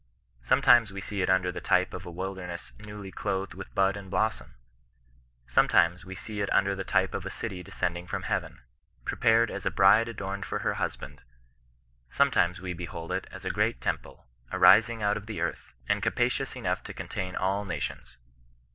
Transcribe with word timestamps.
Sometimes 0.41 0.91
we 0.91 0.99
see 0.99 1.21
it 1.21 1.29
under 1.29 1.51
the 1.51 1.61
tjpe 1.61 1.93
of 1.93 2.07
a 2.07 2.11
wilderness 2.11 2.73
newlj 2.79 3.13
clothed 3.13 3.53
with 3.53 3.75
bud 3.75 3.95
and 3.95 4.09
blossom; 4.09 4.55
sometimes 5.45 6.03
we 6.03 6.15
see 6.15 6.41
it 6.41 6.51
under 6.51 6.75
the 6.75 6.83
type 6.83 7.13
of 7.13 7.23
a 7.23 7.29
city 7.29 7.61
descending 7.61 8.07
from 8.07 8.23
heaven, 8.23 8.63
prepared 9.05 9.51
ae 9.51 9.59
a 9.63 9.69
bride 9.69 10.07
adorned 10.07 10.43
for 10.43 10.57
her 10.57 10.73
husband; 10.73 11.21
sometimes 12.09 12.59
we 12.59 12.73
bdbold 12.73 13.11
it 13.11 13.27
as 13.29 13.45
a 13.45 13.51
great 13.51 13.79
temple, 13.79 14.25
arising 14.51 15.03
out 15.03 15.17
of 15.17 15.27
the 15.27 15.39
earth, 15.39 15.75
and 15.87 16.01
capacious 16.01 16.55
enough 16.55 16.81
to 16.81 16.95
contain 16.95 17.35
aU 17.35 17.63
nations. 17.63 18.17